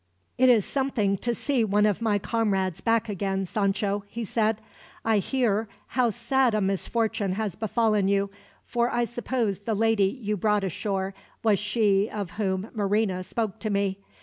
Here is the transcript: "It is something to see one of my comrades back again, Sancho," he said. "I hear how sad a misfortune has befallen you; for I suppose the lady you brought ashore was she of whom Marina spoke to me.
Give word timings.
"It 0.35 0.49
is 0.49 0.65
something 0.65 1.15
to 1.19 1.35
see 1.35 1.63
one 1.63 1.85
of 1.85 2.01
my 2.01 2.17
comrades 2.17 2.81
back 2.81 3.07
again, 3.07 3.45
Sancho," 3.45 4.03
he 4.07 4.23
said. 4.25 4.59
"I 5.05 5.19
hear 5.19 5.69
how 5.89 6.09
sad 6.09 6.55
a 6.55 6.59
misfortune 6.59 7.33
has 7.33 7.53
befallen 7.55 8.07
you; 8.07 8.31
for 8.65 8.89
I 8.91 9.05
suppose 9.05 9.59
the 9.59 9.75
lady 9.75 10.05
you 10.07 10.37
brought 10.37 10.63
ashore 10.63 11.13
was 11.43 11.59
she 11.59 12.09
of 12.09 12.31
whom 12.31 12.71
Marina 12.73 13.23
spoke 13.23 13.59
to 13.59 13.69
me. 13.69 13.99